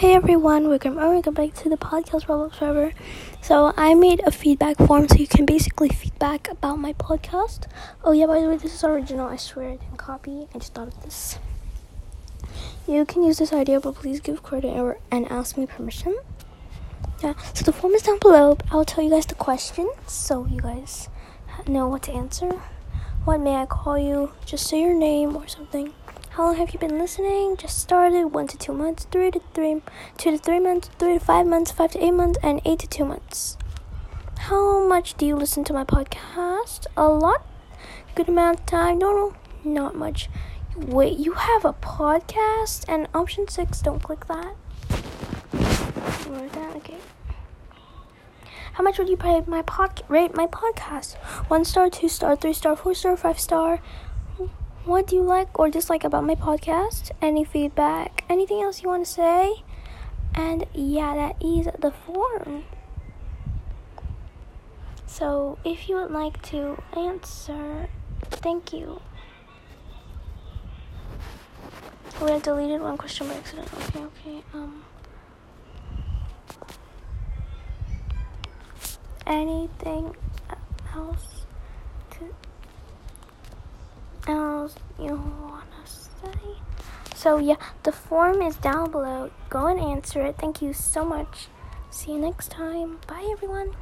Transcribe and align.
Hey 0.00 0.14
everyone, 0.14 0.70
welcome 0.70 0.98
or 0.98 1.10
welcome 1.10 1.34
back 1.34 1.52
to 1.56 1.68
the 1.68 1.76
podcast 1.76 2.24
Roblox 2.24 2.54
Forever. 2.54 2.94
So 3.42 3.74
I 3.76 3.92
made 3.92 4.22
a 4.24 4.30
feedback 4.30 4.78
form 4.78 5.06
so 5.06 5.16
you 5.16 5.26
can 5.26 5.44
basically 5.44 5.90
feedback 5.90 6.48
about 6.50 6.76
my 6.76 6.94
podcast. 6.94 7.66
Oh 8.02 8.12
yeah, 8.12 8.24
by 8.24 8.40
the 8.40 8.48
way, 8.48 8.56
this 8.56 8.72
is 8.72 8.82
original. 8.82 9.26
I 9.26 9.36
swear 9.36 9.72
I 9.72 9.76
didn't 9.76 9.98
copy. 9.98 10.48
I 10.54 10.58
just 10.58 10.72
thought 10.72 10.88
of 10.88 11.02
this. 11.02 11.38
You 12.88 13.04
can 13.04 13.22
use 13.22 13.36
this 13.36 13.52
idea, 13.52 13.78
but 13.78 13.94
please 13.94 14.20
give 14.20 14.42
credit 14.42 14.74
or, 14.74 14.96
and 15.10 15.30
ask 15.30 15.58
me 15.58 15.66
permission. 15.66 16.16
Yeah. 17.22 17.34
So 17.52 17.66
the 17.66 17.72
form 17.74 17.92
is 17.92 18.00
down 18.00 18.20
below. 18.20 18.56
I'll 18.70 18.86
tell 18.86 19.04
you 19.04 19.10
guys 19.10 19.26
the 19.26 19.34
questions 19.34 19.90
so 20.06 20.46
you 20.46 20.62
guys 20.62 21.10
know 21.66 21.88
what 21.88 22.04
to 22.04 22.12
answer. 22.12 22.52
What 23.26 23.40
may 23.40 23.56
I 23.56 23.66
call 23.66 23.98
you? 23.98 24.32
Just 24.46 24.66
say 24.66 24.80
your 24.80 24.98
name 24.98 25.36
or 25.36 25.46
something. 25.46 25.92
How 26.34 26.44
long 26.44 26.56
have 26.56 26.70
you 26.72 26.78
been 26.78 26.96
listening? 26.96 27.56
Just 27.56 27.78
started. 27.80 28.26
One 28.26 28.46
to 28.46 28.56
two 28.56 28.72
months. 28.72 29.04
Three 29.10 29.32
to 29.32 29.40
three. 29.52 29.82
Two 30.16 30.30
to 30.30 30.38
three 30.38 30.60
months. 30.60 30.88
Three 30.96 31.14
to 31.14 31.24
five 31.24 31.44
months. 31.44 31.72
Five 31.72 31.90
to 31.90 32.04
eight 32.04 32.12
months. 32.12 32.38
And 32.40 32.60
eight 32.64 32.78
to 32.78 32.86
two 32.86 33.04
months. 33.04 33.58
How 34.38 34.86
much 34.86 35.14
do 35.14 35.26
you 35.26 35.34
listen 35.34 35.64
to 35.64 35.72
my 35.72 35.82
podcast? 35.82 36.86
A 36.96 37.08
lot. 37.08 37.44
Good 38.14 38.28
amount 38.28 38.60
of 38.60 38.66
time. 38.66 38.98
No, 38.98 39.12
no, 39.12 39.34
not 39.64 39.96
much. 39.96 40.30
Wait, 40.76 41.18
you 41.18 41.32
have 41.32 41.64
a 41.64 41.72
podcast? 41.72 42.84
And 42.86 43.08
option 43.12 43.48
six. 43.48 43.80
Don't 43.80 44.00
click 44.00 44.26
that. 44.28 44.54
That? 45.50 46.76
Okay. 46.76 46.98
How 48.74 48.84
much 48.84 48.98
would 48.98 49.08
you 49.08 49.16
pay 49.16 49.42
my 49.48 49.62
pod 49.62 50.04
rate 50.08 50.36
my 50.36 50.46
podcast? 50.46 51.16
One 51.48 51.64
star, 51.64 51.90
two 51.90 52.08
star, 52.08 52.36
three 52.36 52.52
star, 52.52 52.76
four 52.76 52.94
star, 52.94 53.16
five 53.16 53.40
star. 53.40 53.80
What 54.90 55.06
do 55.06 55.14
you 55.14 55.22
like 55.22 55.56
or 55.56 55.70
dislike 55.70 56.02
about 56.02 56.24
my 56.24 56.34
podcast? 56.34 57.12
Any 57.22 57.44
feedback? 57.44 58.24
Anything 58.28 58.60
else 58.60 58.82
you 58.82 58.88
want 58.88 59.06
to 59.06 59.10
say? 59.12 59.62
And 60.34 60.66
yeah, 60.74 61.14
that 61.14 61.36
is 61.40 61.68
the 61.78 61.92
form. 61.92 62.64
So 65.06 65.58
if 65.64 65.88
you 65.88 65.94
would 65.94 66.10
like 66.10 66.42
to 66.50 66.82
answer, 66.96 67.88
thank 68.42 68.72
you. 68.72 69.00
Oh, 72.20 72.34
I 72.34 72.40
deleted 72.40 72.80
one 72.80 72.98
question 72.98 73.28
by 73.28 73.34
accident. 73.34 73.68
Okay, 73.72 74.00
okay. 74.00 74.42
Um. 74.52 74.82
anything 79.24 80.16
else 80.92 81.46
to 82.10 82.34
you 84.98 85.14
wanna 85.42 85.84
say? 85.84 86.58
So 87.14 87.38
yeah, 87.38 87.56
the 87.82 87.92
form 87.92 88.42
is 88.42 88.56
down 88.56 88.90
below. 88.90 89.30
Go 89.48 89.66
and 89.66 89.80
answer 89.80 90.24
it. 90.24 90.36
Thank 90.38 90.62
you 90.62 90.72
so 90.72 91.04
much. 91.04 91.48
See 91.90 92.12
you 92.12 92.18
next 92.18 92.50
time. 92.50 92.98
Bye 93.06 93.28
everyone. 93.32 93.74